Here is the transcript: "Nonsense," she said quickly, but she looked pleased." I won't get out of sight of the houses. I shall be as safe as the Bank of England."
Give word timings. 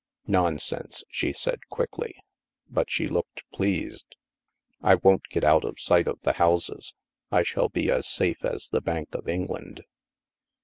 "Nonsense," 0.25 1.03
she 1.11 1.31
said 1.31 1.59
quickly, 1.69 2.15
but 2.67 2.89
she 2.89 3.07
looked 3.07 3.43
pleased." 3.53 4.15
I 4.81 4.95
won't 4.95 5.29
get 5.29 5.43
out 5.43 5.63
of 5.63 5.79
sight 5.79 6.07
of 6.07 6.19
the 6.21 6.33
houses. 6.33 6.95
I 7.29 7.43
shall 7.43 7.69
be 7.69 7.91
as 7.91 8.07
safe 8.07 8.43
as 8.43 8.69
the 8.69 8.81
Bank 8.81 9.13
of 9.13 9.29
England." 9.29 9.83